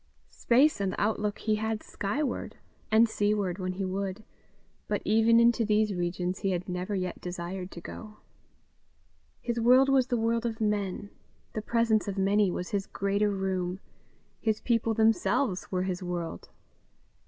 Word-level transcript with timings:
Space 0.31 0.81
and 0.81 0.95
outlook 0.97 1.37
he 1.37 1.57
had 1.57 1.83
skyward 1.83 2.57
and 2.89 3.07
seaward 3.07 3.59
when 3.59 3.73
he 3.73 3.85
would, 3.85 4.23
but 4.87 5.03
even 5.05 5.39
into 5.39 5.63
these 5.63 5.93
regions 5.93 6.39
he 6.39 6.49
had 6.49 6.67
never 6.67 6.95
yet 6.95 7.21
desired 7.21 7.69
to 7.69 7.81
go. 7.81 8.17
His 9.41 9.59
world 9.59 9.89
was 9.89 10.07
the 10.07 10.17
world 10.17 10.43
of 10.47 10.59
men; 10.59 11.11
the 11.53 11.61
presence 11.61 12.07
of 12.07 12.17
many 12.17 12.49
was 12.49 12.69
his 12.69 12.87
greater 12.87 13.29
room; 13.29 13.79
his 14.39 14.59
people 14.59 14.95
themselves 14.95 15.71
were 15.71 15.83
his 15.83 16.01
world. 16.01 16.49